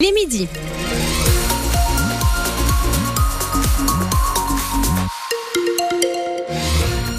Les 0.00 0.12
midi. 0.12 0.46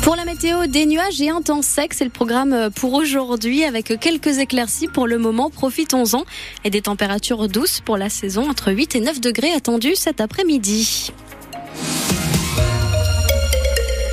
Pour 0.02 0.16
la 0.16 0.24
météo, 0.24 0.66
des 0.68 0.86
nuages 0.86 1.20
et 1.20 1.30
un 1.30 1.42
temps 1.42 1.62
sec, 1.62 1.94
c'est 1.94 2.06
le 2.06 2.10
programme 2.10 2.70
pour 2.74 2.94
aujourd'hui 2.94 3.66
avec 3.66 4.00
quelques 4.00 4.38
éclaircies 4.38 4.88
pour 4.88 5.08
le 5.08 5.18
moment. 5.18 5.50
Profitons-en 5.50 6.24
et 6.64 6.70
des 6.70 6.80
températures 6.80 7.50
douces 7.50 7.82
pour 7.82 7.98
la 7.98 8.08
saison 8.08 8.50
entre 8.50 8.72
8 8.72 8.96
et 8.96 9.02
9 9.02 9.20
degrés 9.20 9.52
attendus 9.52 9.96
cet 9.96 10.22
après-midi. 10.22 11.12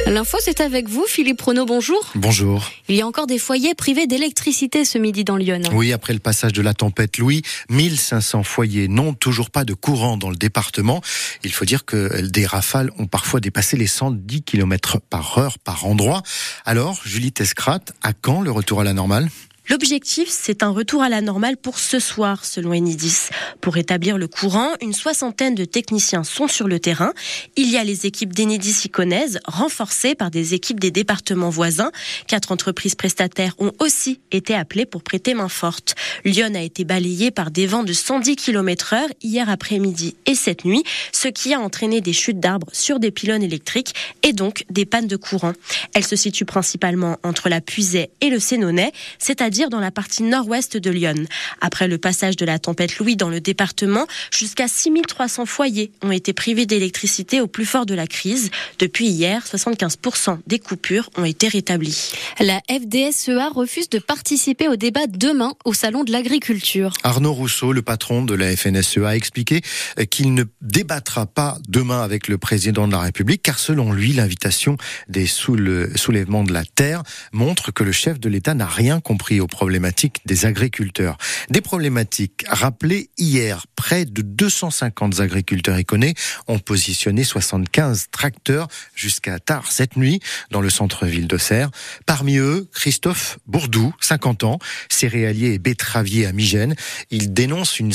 L'info, 0.07 0.39
c'est 0.41 0.61
avec 0.61 0.89
vous, 0.89 1.05
Philippe 1.09 1.43
Renaud, 1.43 1.67
bonjour. 1.67 2.13
Bonjour. 2.15 2.71
Il 2.89 2.95
y 2.95 3.03
a 3.03 3.07
encore 3.09 3.27
des 3.27 3.41
foyers 3.41 3.75
privés 3.75 4.07
d'électricité 4.07 4.85
ce 4.85 4.99
midi 4.99 5.25
dans 5.25 5.37
Lyon. 5.37 5.61
Oui, 5.73 5.93
après 5.93 6.13
le 6.13 6.21
passage 6.21 6.53
de 6.53 6.63
la 6.63 6.75
tempête 6.75 7.19
Louis, 7.19 7.43
1500 7.71 8.45
foyers 8.45 8.87
n'ont 8.87 9.15
toujours 9.15 9.51
pas 9.51 9.65
de 9.65 9.75
courant 9.75 10.17
dans 10.17 10.31
le 10.31 10.37
département. 10.37 11.03
Il 11.43 11.53
faut 11.53 11.65
dire 11.65 11.85
que 11.85 12.21
des 12.21 12.47
rafales 12.47 12.93
ont 12.99 13.07
parfois 13.07 13.41
dépassé 13.41 13.77
les 13.77 13.89
110 13.89 14.43
km 14.43 15.01
par 15.01 15.39
heure 15.39 15.59
par 15.59 15.85
endroit. 15.87 16.23
Alors, 16.65 17.01
Julie 17.05 17.33
Tescrat, 17.33 17.81
à 18.03 18.13
quand 18.13 18.43
le 18.43 18.53
retour 18.53 18.81
à 18.81 18.85
la 18.85 18.93
normale? 18.93 19.29
L'objectif, 19.69 20.29
c'est 20.31 20.63
un 20.63 20.69
retour 20.71 21.03
à 21.03 21.09
la 21.09 21.21
normale 21.21 21.57
pour 21.57 21.81
ce 21.81 21.99
soir, 21.99 22.45
selon 22.45 22.73
Enidis. 22.73 23.31
Pour 23.61 23.75
rétablir 23.75 24.17
le 24.17 24.29
courant, 24.29 24.71
une 24.81 24.93
soixantaine 24.93 25.57
de 25.57 25.65
techniciens 25.65 26.23
sont 26.23 26.47
sur 26.47 26.69
le 26.69 26.79
terrain. 26.79 27.13
Il 27.57 27.69
y 27.69 27.77
a 27.77 27.83
les 27.83 28.07
équipes 28.07 28.33
d'Enidis 28.33 28.83
iconaises, 28.85 29.41
renforcées 29.45 30.15
par 30.15 30.31
des 30.31 30.55
équipes 30.55 30.79
des 30.79 30.93
départements 30.93 31.51
voisins. 31.51 31.91
Quatre 32.29 32.53
entreprises 32.53 32.95
prestataires 32.95 33.57
ont 33.59 33.73
aussi 33.81 34.21
été 34.31 34.55
appelées 34.55 34.87
pour 34.87 35.03
prêter 35.03 35.35
main 35.35 35.49
forte. 35.49 35.97
Lyon 36.25 36.55
a 36.55 36.61
été 36.61 36.85
balayé 36.85 37.33
par 37.33 37.51
des 37.51 37.67
vents 37.67 37.83
de 37.83 37.93
110 37.93 38.37
km 38.37 38.93
heure 38.95 39.09
hier 39.21 39.51
après-midi 39.51 40.15
et 40.27 40.37
cette 40.37 40.65
nuit, 40.65 40.85
ce 41.11 41.27
qui 41.27 41.55
a 41.55 41.59
entraîné 41.59 42.01
des 42.01 42.13
chutes 42.13 42.39
d'arbres 42.39 42.69
sur 42.73 43.01
des 43.01 43.11
pylônes 43.11 43.43
électriques 43.43 43.95
et 44.23 44.33
donc 44.33 44.65
des 44.71 44.87
pannes 44.87 45.09
de 45.09 45.17
courant. 45.17 45.55
Elle 45.93 46.05
se 46.05 46.15
situe 46.15 46.45
principalement 46.45 47.17
entre 47.25 47.49
la 47.49 47.61
Puisée 47.61 48.11
et 48.21 48.31
le 48.31 48.39
Sénonais, 48.39 48.93
c'est-à-dire 49.19 49.56
dans 49.65 49.81
la 49.81 49.91
partie 49.91 50.23
nord-ouest 50.23 50.77
de 50.77 50.91
Lyon. 50.91 51.25
Après 51.61 51.89
le 51.89 51.99
passage 51.99 52.37
de 52.37 52.45
la 52.45 52.59
tempête 52.59 52.99
Louis 52.99 53.17
dans 53.17 53.31
le 53.31 53.41
département, 53.41 54.07
jusqu'à 54.31 54.69
6300 54.69 55.47
foyers 55.47 55.91
ont 56.03 56.13
été 56.13 56.33
privés 56.33 56.67
d'électricité 56.67 57.41
au 57.41 57.47
plus 57.47 57.65
fort 57.65 57.87
de 57.87 57.95
la 57.95 58.07
crise. 58.07 58.51
Depuis 58.79 59.07
hier, 59.07 59.43
75% 59.45 60.39
des 60.47 60.59
coupures 60.59 61.09
ont 61.17 61.25
été 61.25 61.49
rétablies. 61.49 62.13
La 62.39 62.61
FDSEA 62.69 63.49
refuse 63.49 63.89
de 63.89 63.99
participer 63.99 64.69
au 64.69 64.77
débat 64.77 65.07
demain 65.07 65.55
au 65.65 65.73
Salon 65.73 66.05
de 66.05 66.13
l'Agriculture. 66.13 66.93
Arnaud 67.03 67.33
Rousseau, 67.33 67.73
le 67.73 67.81
patron 67.81 68.23
de 68.23 68.35
la 68.35 68.55
FNSEA, 68.55 69.09
a 69.09 69.17
expliqué 69.17 69.63
qu'il 70.11 70.35
ne 70.35 70.45
débattra 70.61 71.25
pas 71.25 71.57
demain 71.67 72.03
avec 72.03 72.29
le 72.29 72.37
président 72.37 72.87
de 72.89 72.93
la 72.93 73.01
République, 73.01 73.41
car 73.43 73.59
selon 73.59 73.91
lui, 73.91 74.13
l'invitation 74.13 74.77
des 75.09 75.25
soulèvements 75.27 76.45
de 76.45 76.53
la 76.53 76.67
terre 76.67 77.05
montre 77.33 77.73
que 77.73 77.83
le 77.83 77.93
chef 77.93 78.21
de 78.21 78.29
l'État 78.29 78.53
n'a 78.53 78.67
rien 78.67 79.01
compris 79.01 79.41
aux 79.41 79.47
problématiques 79.47 80.21
des 80.27 80.45
agriculteurs. 80.45 81.17
Des 81.49 81.63
problématiques 81.63 82.45
rappelées 82.49 83.09
hier. 83.17 83.65
Près 83.77 84.05
de 84.05 84.21
250 84.21 85.21
agriculteurs 85.21 85.79
iconés 85.79 86.13
ont 86.49 86.59
positionné 86.59 87.25
75 87.25 88.09
tracteurs 88.11 88.69
jusqu'à 88.95 89.39
tard 89.39 89.73
cette 89.73 89.97
nuit 89.97 90.21
dans 90.51 90.61
le 90.61 90.69
centre-ville 90.69 91.29
d'Auxerre. 91.29 91.71
Eux, 92.35 92.69
Christophe 92.73 93.39
Bourdou, 93.47 93.95
50 94.01 94.45
ans, 94.45 94.59
céréalier 94.89 95.53
et 95.53 95.59
betteravier 95.59 96.27
à 96.27 96.33
Migène. 96.33 96.75
Il 97.11 97.33
dénonce 97.33 97.79
une, 97.79 97.93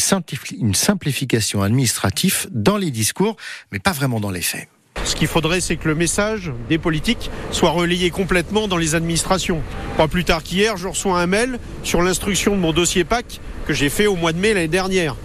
une 0.60 0.76
simplification 0.76 1.62
administrative 1.62 2.48
dans 2.52 2.78
les 2.78 2.92
discours, 2.92 3.36
mais 3.72 3.80
pas 3.80 3.92
vraiment 3.92 4.20
dans 4.20 4.32
les 4.32 4.42
faits. 4.42 4.68
Ce 5.04 5.16
qu'il 5.16 5.28
faudrait, 5.28 5.62
c'est 5.62 5.78
que 5.78 5.88
le 5.88 5.96
message 5.96 6.52
des 6.70 6.78
politiques 6.78 7.32
soit 7.52 7.72
relayé 7.72 8.12
complètement 8.12 8.68
dans 8.68 8.78
les 8.78 8.96
administrations. 8.96 9.62
Pas 9.98 10.08
plus 10.08 10.24
tard 10.24 10.44
qu'hier, 10.44 10.78
je 10.78 10.88
reçois 10.88 11.20
un 11.20 11.28
mail 11.28 11.60
sur 11.84 12.02
l'instruction 12.02 12.56
de 12.56 12.62
mon 12.62 12.72
dossier 12.72 13.04
PAC 13.04 13.40
que 13.66 13.74
j'ai 13.74 13.90
fait 13.90 14.08
au 14.08 14.16
mois 14.16 14.32
de 14.32 14.38
mai 14.38 14.54
l'année 14.54 14.68
dernière. 14.68 15.16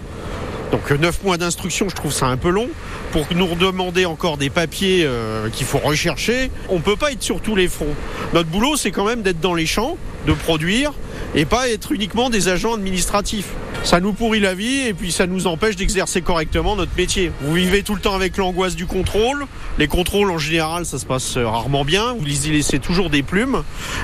Donc 0.71 0.91
neuf 0.91 1.23
mois 1.23 1.37
d'instruction, 1.37 1.87
je 1.89 1.95
trouve 1.95 2.11
ça 2.11 2.27
un 2.27 2.37
peu 2.37 2.49
long. 2.49 2.67
Pour 3.11 3.25
nous 3.33 3.47
redemander 3.47 4.05
encore 4.05 4.37
des 4.37 4.49
papiers 4.49 5.03
euh, 5.05 5.49
qu'il 5.49 5.65
faut 5.65 5.77
rechercher, 5.77 6.51
on 6.69 6.75
ne 6.75 6.81
peut 6.81 6.97
pas 6.97 7.11
être 7.11 7.23
sur 7.23 7.39
tous 7.39 7.55
les 7.55 7.67
fronts. 7.67 7.95
Notre 8.33 8.49
boulot, 8.49 8.75
c'est 8.75 8.91
quand 8.91 9.05
même 9.05 9.21
d'être 9.21 9.39
dans 9.39 9.53
les 9.53 9.65
champs, 9.65 9.97
de 10.25 10.33
produire, 10.33 10.91
et 11.35 11.45
pas 11.45 11.69
être 11.69 11.93
uniquement 11.93 12.29
des 12.29 12.49
agents 12.49 12.73
administratifs. 12.73 13.49
Ça 13.83 14.01
nous 14.01 14.11
pourrit 14.11 14.41
la 14.41 14.53
vie 14.53 14.87
et 14.87 14.93
puis 14.93 15.11
ça 15.11 15.27
nous 15.27 15.47
empêche 15.47 15.77
d'exercer 15.77 16.21
correctement 16.21 16.75
notre 16.75 16.91
métier. 16.97 17.31
Vous 17.41 17.53
vivez 17.53 17.83
tout 17.83 17.95
le 17.95 18.01
temps 18.01 18.15
avec 18.15 18.35
l'angoisse 18.35 18.75
du 18.75 18.85
contrôle. 18.85 19.45
Les 19.77 19.87
contrôles 19.87 20.31
en 20.31 20.37
général, 20.37 20.85
ça 20.85 20.99
se 20.99 21.05
passe 21.05 21.37
rarement 21.37 21.85
bien. 21.85 22.15
Vous 22.19 22.47
y 22.47 22.51
laissez 22.51 22.79
toujours 22.79 23.09
des 23.09 23.23
plumes 23.23 23.63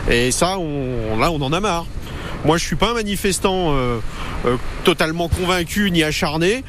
et 0.09 0.31
ça, 0.31 0.57
là, 1.19 1.31
on 1.31 1.41
en 1.41 1.51
a 1.51 1.59
marre. 1.59 1.87
Moi, 2.45 2.57
je 2.57 2.65
suis 2.65 2.75
pas 2.75 2.91
un 2.91 2.93
manifestant 2.93 3.73
euh, 3.73 3.99
euh, 4.45 4.57
totalement 4.83 5.29
convaincu 5.29 5.89
ni 5.91 6.03
acharné. 6.03 6.63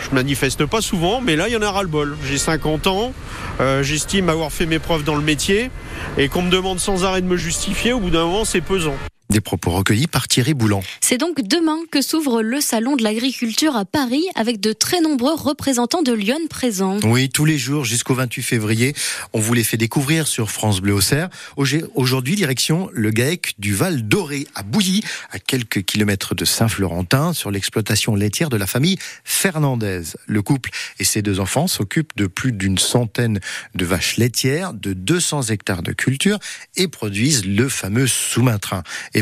Je 0.00 0.12
manifeste 0.14 0.66
pas 0.66 0.80
souvent, 0.80 1.20
mais 1.20 1.36
là, 1.36 1.48
il 1.48 1.52
y 1.52 1.56
en 1.56 1.62
a 1.62 1.70
ras-le-bol. 1.70 2.16
J'ai 2.26 2.38
50 2.38 2.88
ans, 2.88 3.12
euh, 3.60 3.84
j'estime 3.84 4.28
avoir 4.28 4.50
fait 4.50 4.66
mes 4.66 4.80
preuves 4.80 5.04
dans 5.04 5.14
le 5.14 5.22
métier, 5.22 5.70
et 6.18 6.28
qu'on 6.28 6.42
me 6.42 6.50
demande 6.50 6.80
sans 6.80 7.04
arrêt 7.04 7.20
de 7.20 7.26
me 7.26 7.36
justifier, 7.36 7.92
au 7.92 8.00
bout 8.00 8.10
d'un 8.10 8.24
moment, 8.24 8.44
c'est 8.44 8.60
pesant. 8.60 8.96
Des 9.32 9.40
propos 9.40 9.70
recueillis 9.70 10.08
par 10.08 10.28
Thierry 10.28 10.52
Boulan. 10.52 10.82
C'est 11.00 11.16
donc 11.16 11.40
demain 11.40 11.78
que 11.90 12.02
s'ouvre 12.02 12.42
le 12.42 12.60
salon 12.60 12.96
de 12.96 13.02
l'agriculture 13.02 13.76
à 13.76 13.86
Paris 13.86 14.26
avec 14.34 14.60
de 14.60 14.74
très 14.74 15.00
nombreux 15.00 15.32
représentants 15.32 16.02
de 16.02 16.12
Lyon 16.12 16.38
présents. 16.50 16.98
Oui, 17.02 17.30
tous 17.30 17.46
les 17.46 17.56
jours 17.56 17.86
jusqu'au 17.86 18.14
28 18.14 18.42
février, 18.42 18.94
on 19.32 19.40
vous 19.40 19.54
les 19.54 19.64
fait 19.64 19.78
découvrir 19.78 20.26
sur 20.26 20.50
France 20.50 20.82
Bleu 20.82 20.92
Auxerre. 20.92 21.30
Aujourd'hui, 21.56 22.34
direction 22.34 22.90
le 22.92 23.10
GAEC 23.10 23.54
du 23.58 23.74
Val 23.74 24.06
Doré 24.06 24.46
à 24.54 24.62
Bouilly, 24.62 25.02
à 25.30 25.38
quelques 25.38 25.82
kilomètres 25.82 26.34
de 26.34 26.44
Saint-Florentin, 26.44 27.32
sur 27.32 27.50
l'exploitation 27.50 28.14
laitière 28.14 28.50
de 28.50 28.58
la 28.58 28.66
famille 28.66 28.98
Fernandez. 29.24 30.02
Le 30.26 30.42
couple 30.42 30.68
et 30.98 31.04
ses 31.04 31.22
deux 31.22 31.40
enfants 31.40 31.68
s'occupent 31.68 32.14
de 32.16 32.26
plus 32.26 32.52
d'une 32.52 32.76
centaine 32.76 33.40
de 33.74 33.84
vaches 33.86 34.18
laitières, 34.18 34.74
de 34.74 34.92
200 34.92 35.44
hectares 35.44 35.82
de 35.82 35.92
culture 35.92 36.38
et 36.76 36.86
produisent 36.86 37.46
le 37.46 37.70
fameux 37.70 38.06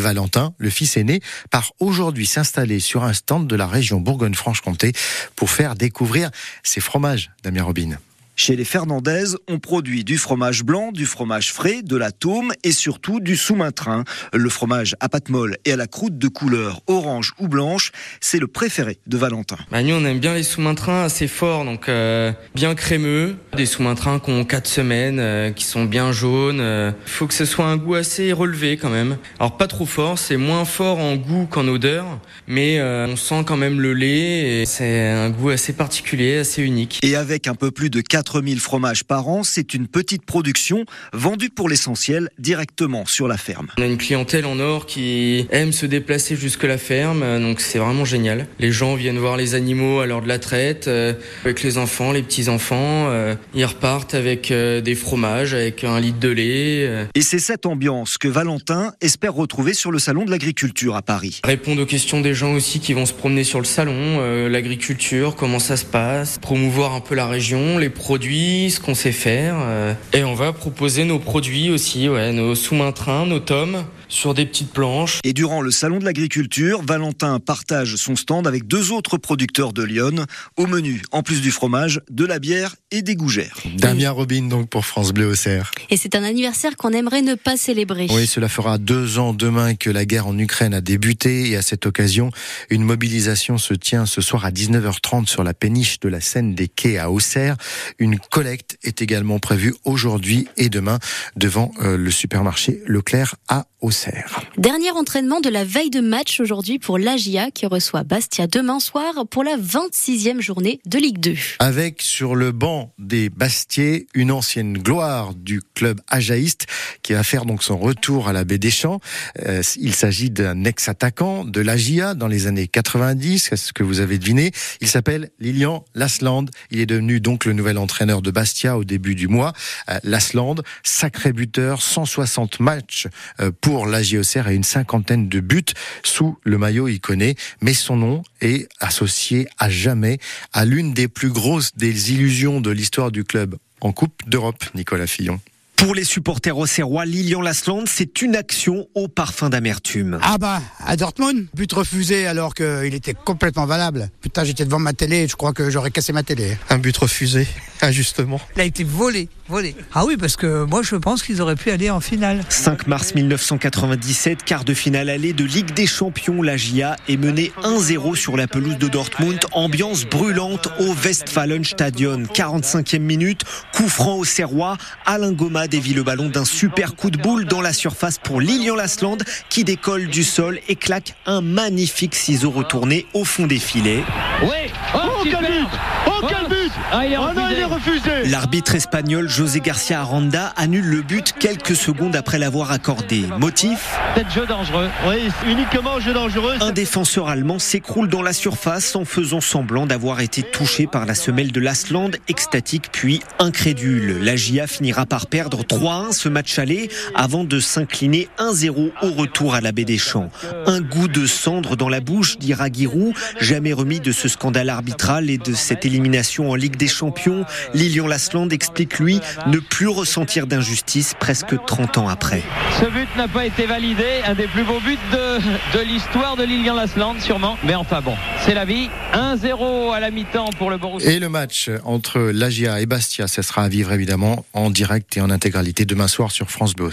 Valentin, 0.01 0.55
le 0.59 0.71
fils 0.71 0.97
aîné, 0.97 1.21
part 1.51 1.73
aujourd'hui 1.79 2.27
s'installer 2.27 2.81
sur 2.81 3.05
un 3.05 3.13
stand 3.13 3.47
de 3.47 3.57
la 3.57 3.67
région 3.67 4.01
Bourgogne-Franche-Comté 4.01 4.93
pour 5.37 5.51
faire 5.51 5.75
découvrir 5.75 6.31
ses 6.63 6.81
fromages, 6.81 7.31
Damien 7.43 7.63
Robin. 7.63 7.99
Chez 8.37 8.57
les 8.57 8.65
Fernandez, 8.65 9.25
on 9.49 9.59
produit 9.59 10.03
du 10.03 10.17
fromage 10.17 10.65
blanc, 10.65 10.93
du 10.93 11.05
fromage 11.05 11.53
frais, 11.53 11.83
de 11.83 11.97
la 11.97 12.11
taume 12.11 12.53
et 12.65 12.73
surtout 12.73 13.21
du 13.21 13.37
sous-main-train. 13.37 14.05
Le 14.33 14.49
fromage 14.49 14.97
à 15.01 15.11
pâte 15.11 15.29
molle 15.29 15.59
et 15.67 15.73
à 15.73 15.77
la 15.77 15.87
croûte 15.87 16.17
de 16.17 16.29
couleur 16.29 16.81
orange 16.87 17.33
ou 17.39 17.49
blanche, 17.49 17.93
c'est 18.21 18.39
le 18.39 18.47
préféré 18.47 18.99
de 19.07 19.19
Valentin. 19.19 19.59
Bah 19.71 19.83
nous, 19.83 19.95
on 19.95 20.05
aime 20.07 20.21
bien 20.21 20.33
les 20.33 20.43
sous-main-trains 20.43 21.05
assez 21.05 21.29
forts, 21.29 21.67
donc 21.67 21.89
euh, 21.89 22.33
bien 22.55 22.75
crémeux. 22.75 23.37
Des 23.57 23.67
sous-main-trains 23.67 24.21
qui 24.21 24.31
ont 24.31 24.45
4 24.45 24.67
semaines, 24.67 25.19
euh, 25.19 25.51
qui 25.51 25.65
sont 25.65 25.85
bien 25.85 26.13
jaunes. 26.13 26.57
Il 26.57 26.63
euh. 26.63 26.93
faut 27.05 27.27
que 27.27 27.35
ce 27.35 27.45
soit 27.45 27.67
un 27.67 27.77
goût 27.77 27.97
assez 27.97 28.33
relevé 28.33 28.79
quand 28.79 28.91
même. 28.91 29.19
Alors 29.39 29.59
pas 29.59 29.67
trop 29.67 29.87
fort, 29.87 30.19
c'est 30.19 30.39
moins 30.39 30.65
fort 30.65 30.99
en 30.99 31.17
goût 31.17 31.47
qu'en 31.47 31.69
odeur, 31.69 32.07
mais 32.47 32.81
on 32.81 33.17
sent 33.17 33.45
quand 33.47 33.57
même 33.57 33.81
le 33.81 33.93
lait 33.93 34.63
et 34.63 34.67
c'est 34.67 35.09
un 35.11 35.31
goût 35.31 35.51
assez 35.51 35.73
particulier, 35.73 36.39
assez 36.39 36.63
unique. 36.63 37.01
Et 37.03 37.17
avec 37.17 37.47
un 37.47 37.55
peu 37.55 37.71
plus 37.71 37.91
de 37.91 38.01
4 38.01 38.20
4000 38.21 38.61
fromages 38.61 39.05
par 39.05 39.29
an, 39.29 39.43
c'est 39.45 39.73
une 39.73 39.89
petite 39.89 40.27
production 40.27 40.85
vendue 41.15 41.49
pour 41.49 41.71
l'essentiel 41.71 42.29
directement 42.39 43.07
sur 43.07 43.29
la 43.29 43.39
ferme. 43.39 43.69
On 43.79 43.83
a 43.83 43.87
une 43.87 43.97
clientèle 43.97 44.45
en 44.45 44.61
or 44.61 44.85
qui 44.85 45.47
aime 45.51 45.73
se 45.73 45.87
déplacer 45.87 46.37
jusque 46.37 46.65
la 46.65 46.77
ferme, 46.77 47.25
donc 47.41 47.63
c'est 47.63 47.79
vraiment 47.79 48.05
génial. 48.05 48.47
Les 48.59 48.73
gens 48.73 48.95
viennent 48.95 49.19
voir 49.19 49.39
les 49.39 49.55
animaux 49.55 50.01
à 50.01 50.07
l'heure 50.07 50.21
de 50.21 50.29
la 50.29 50.39
traite, 50.39 50.87
euh, 50.87 51.15
avec 51.45 51.63
les 51.63 51.79
enfants, 51.79 52.13
les 52.13 52.23
petits-enfants. 52.23 53.09
Euh, 53.09 53.35
ils 53.55 53.65
repartent 53.65 54.13
avec 54.13 54.51
euh, 54.51 54.83
des 54.83 54.95
fromages, 54.95 55.55
avec 55.55 55.83
un 55.83 55.99
litre 55.99 56.21
de 56.21 56.29
lait. 56.29 57.07
Et 57.15 57.23
c'est 57.23 57.39
cette 57.39 57.65
ambiance 57.65 58.19
que 58.19 58.29
Valentin 58.29 58.93
espère 59.01 59.33
retrouver 59.33 59.73
sur 59.73 59.93
le 59.93 59.99
salon 59.99 60.27
de 60.27 60.31
l'agriculture 60.31 60.95
à 60.95 61.01
Paris. 61.01 61.41
Répondre 61.43 61.83
aux 61.83 61.87
questions 61.87 62.21
des 62.21 62.35
gens 62.35 62.53
aussi 62.53 62.81
qui 62.81 62.93
vont 62.93 63.07
se 63.07 63.15
promener 63.15 63.45
sur 63.45 63.61
le 63.61 63.65
salon, 63.65 64.21
l'agriculture, 64.49 65.37
comment 65.37 65.59
ça 65.59 65.79
se 65.79 65.87
passe, 65.87 66.39
promouvoir 66.39 66.95
un 66.95 67.01
peu 67.01 67.15
la 67.15 67.27
région, 67.27 67.79
les 67.79 67.89
produits 67.89 68.10
produits, 68.11 68.73
ce 68.73 68.81
qu'on 68.81 68.97
sait 68.97 69.13
faire. 69.13 69.55
Euh, 69.61 69.95
et 70.13 70.25
on 70.25 70.35
va 70.35 70.53
proposer 70.53 71.05
nos 71.05 71.21
produits 71.21 71.71
aussi, 71.71 72.09
ouais, 72.09 72.33
nos 72.33 72.57
sous-mains 72.57 72.91
trains, 72.91 73.25
nos 73.25 73.39
tomes 73.39 73.85
sur 74.11 74.35
des 74.35 74.45
petites 74.45 74.73
planches. 74.73 75.21
Et 75.25 75.33
durant 75.33 75.63
le 75.63 75.71
salon 75.71 75.99
de 75.99 76.05
l'agriculture, 76.05 76.83
Valentin 76.83 77.39
partage 77.39 77.97
son 77.97 78.17
stand 78.17 78.47
avec 78.47 78.67
deux 78.67 78.93
autres 78.93 79.17
producteurs 79.17 79.73
de 79.73 79.83
Lyon. 79.83 80.27
Au 80.57 80.67
menu, 80.67 81.03
en 81.13 81.23
plus 81.23 81.41
du 81.41 81.51
fromage, 81.51 82.01
de 82.11 82.27
la 82.27 82.39
bière 82.39 82.75
et 82.91 83.03
des 83.03 83.15
gougères. 83.15 83.57
Damien 83.77 84.11
Robin 84.11 84.49
donc 84.49 84.69
pour 84.69 84.85
France 84.85 85.13
Bleu 85.13 85.27
au 85.27 85.35
Cerf. 85.35 85.71
Et 85.91 85.97
c'est 85.97 86.17
un 86.17 86.25
anniversaire 86.25 86.77
qu'on 86.77 86.91
aimerait 86.91 87.23
ne 87.23 87.37
pas 87.37 87.57
célébrer. 87.57 88.09
Oui, 88.11 88.27
cela 88.27 88.49
fera 88.49 88.79
deux 88.79 89.19
ans 89.19 89.33
demain 89.33 89.77
que 89.77 89.91
la 89.91 90.05
guerre 90.05 90.27
en 90.27 90.37
Ukraine 90.37 90.75
a 90.75 90.81
débuté 90.81 91.51
et 91.51 91.57
à 91.57 91.63
cette 91.63 91.87
occasion, 91.87 92.31
une 92.69 92.83
mobilisation 92.83 93.59
se 93.59 93.75
tient 93.75 94.07
ce 94.07 94.21
soir 94.21 94.45
à 94.45 94.51
19h30 94.51 95.29
sur 95.29 95.45
la 95.45 95.55
péniche 95.55 96.01
de 96.01 96.09
la 96.09 96.21
Seine 96.21 96.55
des 96.55 96.67
Quais 96.67 96.99
à 96.99 97.11
Auxerre. 97.11 97.57
Une 98.01 98.19
collecte 98.19 98.79
est 98.83 99.03
également 99.03 99.39
prévue 99.39 99.75
aujourd'hui 99.85 100.49
et 100.57 100.71
demain 100.71 100.99
devant 101.37 101.71
euh, 101.83 101.99
le 101.99 102.11
supermarché 102.11 102.83
Leclerc 102.87 103.37
à 103.47 103.67
Auxerre. 103.83 104.41
Dernier 104.57 104.91
entraînement 104.91 105.41
de 105.41 105.51
la 105.51 105.65
veille 105.65 105.91
de 105.91 106.01
match 106.01 106.41
aujourd'hui 106.41 106.79
pour 106.79 106.99
l'AGIA 106.99 107.51
qui 107.51 107.67
reçoit 107.67 108.03
Bastia 108.03 108.47
demain 108.47 108.81
soir 108.81 109.27
pour 109.31 109.45
la 109.45 109.57
26e 109.57 110.41
journée 110.41 110.81
de 110.87 110.99
Ligue 110.99 111.19
2. 111.19 111.35
Avec 111.59 112.01
sur 112.01 112.37
le 112.37 112.53
banc 112.53 112.95
des 112.99 113.29
Bastiers 113.29 114.07
une 114.15 114.33
ancienne 114.33 114.79
gloire 114.79 115.35
du 115.35 115.61
club 115.75 116.01
ajaïste 116.09 116.67
qui 117.03 117.13
va 117.13 117.23
faire 117.23 117.45
donc 117.45 117.63
son 117.63 117.77
retour 117.77 118.29
à 118.29 118.33
la 118.33 118.45
baie 118.45 118.59
des 118.59 118.71
Champs. 118.71 119.01
Euh, 119.47 119.63
il 119.77 119.95
s'agit 119.95 120.31
d'un 120.31 120.65
ex-attaquant 120.65 121.45
de 121.45 121.61
l'AGIA 121.61 122.15
dans 122.15 122.29
les 122.29 122.47
années 122.47 122.67
90, 122.67 123.55
ce 123.57 123.73
que 123.75 123.83
vous 123.83 124.01
avez 124.01 124.19
deviné. 124.19 124.53
Il 124.81 124.89
s'appelle 124.89 125.31
Lilian 125.39 125.85
Lasland. 125.95 126.47
Il 126.71 126.81
est 126.81 126.87
devenu 126.87 127.21
donc 127.21 127.45
le 127.45 127.53
nouvel 127.53 127.77
entraîneur 127.77 127.90
de 128.01 128.31
Bastia 128.31 128.79
au 128.79 128.85
début 128.85 129.15
du 129.15 129.29
mois. 129.29 129.53
Euh, 129.89 129.99
Lasland, 130.05 130.57
sacré 130.83 131.33
buteur, 131.33 131.83
160 131.83 132.61
matchs 132.61 133.09
euh, 133.41 133.51
pour 133.61 133.87
l'AGIA 133.87 134.21
et 134.51 134.55
une 134.55 134.65
cinquantaine 134.65 135.29
de 135.29 135.41
buts 135.41 135.65
sous 136.03 136.39
le 136.45 136.59
maillot 136.59 136.89
iconé. 136.89 137.37
Mais 137.61 137.75
son 137.75 137.97
nom 137.97 138.23
est 138.41 138.69
associé 138.81 139.49
à 139.59 139.69
jamais 139.69 140.19
à 140.53 140.65
l'une 140.65 140.95
des 140.95 141.09
plus 141.09 141.31
grosses 141.31 141.75
des 141.77 142.13
illusions 142.13 142.61
de 142.61 142.71
l'histoire 142.71 143.11
du 143.11 143.25
club 143.25 143.57
en 143.81 143.93
Coupe 143.93 144.23
d'Europe, 144.27 144.65
Nicolas 144.75 145.07
Fillon. 145.07 145.41
Pour 145.81 145.95
les 145.95 146.05
supporters 146.05 146.59
auxerrois, 146.59 147.07
Lilian 147.07 147.41
Lasland, 147.41 147.85
c'est 147.87 148.21
une 148.21 148.37
action 148.37 148.87
au 148.95 149.09
parfum 149.09 149.49
d'amertume. 149.49 150.19
Ah 150.21 150.37
bah, 150.37 150.61
à 150.85 150.95
Dortmund, 150.95 151.47
but 151.55 151.73
refusé 151.73 152.27
alors 152.27 152.53
qu'il 152.53 152.95
était 152.95 153.15
complètement 153.15 153.65
valable. 153.65 154.11
Putain, 154.21 154.45
j'étais 154.45 154.67
devant 154.67 154.79
ma 154.79 154.93
télé, 154.93 155.27
je 155.27 155.37
crois 155.37 155.55
que 155.55 155.71
j'aurais 155.71 155.91
cassé 155.91 156.13
ma 156.13 156.23
télé. 156.23 156.59
Un 156.69 156.77
but 156.77 156.95
refusé, 156.99 157.49
injustement. 157.83 158.41
Il 158.57 158.63
a 158.63 158.65
été 158.65 158.85
volé, 158.85 159.29
volé. 159.49 159.75
Ah 159.95 160.05
oui, 160.05 160.17
parce 160.17 160.37
que 160.37 160.65
moi 160.65 160.83
je 160.83 160.97
pense 160.97 161.23
qu'ils 161.23 161.43
auraient 161.43 161.57
pu 161.57 161.71
aller 161.71 161.91
en 161.91 162.01
finale. 162.01 162.43
5 162.49 162.87
mars 162.87 163.15
1997, 163.15 164.45
quart 164.45 164.65
de 164.65 164.75
finale 164.75 165.09
allée 165.09 165.33
de 165.33 165.45
Ligue 165.45 165.73
des 165.73 165.87
Champions, 165.87 166.43
la 166.43 166.57
GIA 166.57 166.97
est 167.09 167.17
menée 167.17 167.53
1-0 167.63 168.15
sur 168.15 168.37
la 168.37 168.47
pelouse 168.47 168.79
de 168.79 168.89
Dortmund. 168.89 169.41
Ambiance 169.53 170.05
brûlante 170.05 170.69
au 170.79 170.95
Westfalenstadion. 170.95 172.25
45e 172.35 172.99
minute, 172.99 173.45
coup 173.75 173.89
franc 173.89 174.17
au 174.17 174.25
Serrois, 174.25 174.77
Alain 175.07 175.33
Goma 175.33 175.69
dévie 175.69 175.95
le 175.95 176.03
ballon 176.03 176.29
d'un 176.29 176.45
super 176.45 176.95
coup 176.95 177.11
de 177.11 177.19
boule 177.19 177.45
dans 177.45 177.61
la 177.61 177.73
surface 177.73 178.19
pour 178.19 178.41
Lilian 178.41 178.77
Lasland 178.77 179.19
qui 179.49 179.65
décolle 179.65 180.09
du 180.09 180.25
sol 180.25 180.61
et 180.69 180.77
claque 180.77 181.15
un 181.27 181.41
magnifique 181.41 182.15
ciseau 182.15 182.51
retourné 182.51 183.07
au 183.15 183.25
fond 183.25 183.47
des 183.47 183.59
filets. 183.59 184.03
Oui, 184.43 184.73
oh, 184.95 184.99
quel 185.23 185.39
but 185.39 185.69
Oh 186.07 186.27
quel 186.27 186.49
but 186.49 186.73
ah, 186.93 187.05
il, 187.05 187.17
oh 187.19 187.33
non, 187.37 187.49
il 187.51 187.59
est 187.59 187.65
refusé 187.65 188.25
L'arbitre 188.27 188.75
espagnol 188.75 189.29
José 189.29 189.61
Garcia 189.61 190.01
Aranda 190.01 190.55
annule 190.57 190.87
le 190.87 191.03
but 191.03 191.35
quelques 191.39 191.77
secondes 191.77 192.17
après 192.17 192.39
l'avoir 192.39 192.73
accordé. 192.73 193.25
Motif 193.39 193.99
Peut-être 194.15 194.33
jeu 194.33 194.47
dangereux. 194.47 194.89
Oui, 195.07 195.29
uniquement 195.47 196.01
jeu 196.01 196.15
dangereux. 196.15 196.55
Un 196.61 196.73
défenseur 196.73 197.29
allemand 197.29 197.59
s'écroule 197.59 198.09
dans 198.09 198.23
la 198.23 198.33
surface 198.33 198.97
en 198.97 199.05
faisant 199.05 199.43
semblant 199.43 199.87
d'avoir 199.87 200.21
été 200.21 200.43
touché 200.43 200.87
par 200.87 201.05
la 201.05 201.15
semelle 201.15 201.53
de 201.53 201.61
Lasland, 201.61 202.13
extatique 202.29 202.91
puis 202.91 203.21
incrédule. 203.39 204.23
La 204.23 204.37
GIA 204.37 204.67
finira 204.67 205.05
par 205.05 205.27
perdre 205.27 205.65
3-1 205.65 206.13
ce 206.13 206.29
match 206.31 206.59
aller 206.59 206.89
avant 207.15 207.45
de 207.45 207.61
s'incliner 207.61 208.29
1-0 208.39 208.91
au 209.03 209.11
retour 209.13 209.55
à 209.55 209.61
la 209.61 209.73
baie 209.73 209.85
des 209.85 209.99
Champs. 209.99 210.31
Un 210.67 210.81
goût 210.81 211.09
de 211.09 211.27
cendre 211.27 211.77
dans 211.77 211.91
la 211.91 212.01
bouche, 212.01 212.39
dira 212.39 212.69
Giroud, 212.73 213.15
jamais 213.41 213.75
remis 213.75 214.01
de 214.01 214.13
ce 214.13 214.30
scandale 214.31 214.71
arbitral 214.71 215.29
et 215.29 215.39
de 215.39 215.53
cette 215.53 215.85
élimination 215.85 216.51
en 216.51 216.55
Ligue 216.55 216.77
des 216.77 216.89
Champions. 216.89 217.45
Lilian 217.75 218.07
Lasland 218.07 218.49
explique 218.51 218.99
lui 218.99 219.21
ne 219.47 219.59
plus 219.59 219.89
ressentir 219.89 220.47
d'injustice 220.47 221.15
presque 221.19 221.55
30 221.67 221.99
ans 221.99 222.09
après. 222.09 222.43
Ce 222.81 222.87
but 222.87 223.09
n'a 223.17 223.29
pas 223.29 223.47
été 223.47 223.67
validé, 223.67 224.23
un 224.27 224.35
des 224.35 224.47
plus 224.47 224.65
beaux 224.65 224.81
buts 224.81 224.99
de, 225.13 225.79
de 225.79 225.85
l'histoire 225.85 226.37
de 226.37 226.45
Lilian 226.45 226.75
Lasland 226.75 227.21
sûrement, 227.21 227.59
mais 227.65 227.75
enfin 227.75 228.01
bon, 228.01 228.15
c'est 228.45 228.55
la 228.55 228.65
vie. 228.65 228.89
1-0 229.13 229.93
à 229.93 230.01
la 230.01 230.11
mi-temps 230.11 230.51
pour 230.57 230.71
le 230.71 230.79
Borussia. 230.79 231.11
Et 231.11 231.19
le 231.19 231.29
match 231.29 231.69
entre 231.85 232.21
l'Agia 232.21 232.81
et 232.81 232.87
Bastia, 232.87 233.27
ce 233.27 233.43
sera 233.43 233.65
à 233.65 233.69
vivre 233.69 233.93
évidemment 233.93 234.45
en 234.53 234.71
direct 234.71 235.17
et 235.17 235.21
en 235.21 235.31
intégralité 235.31 235.85
demain 235.85 236.09
soir 236.09 236.31
sur 236.31 236.51
France 236.51 236.75
Bleu 236.75 236.91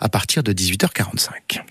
à 0.00 0.08
partir 0.08 0.42
de 0.42 0.52
18h45. 0.52 1.62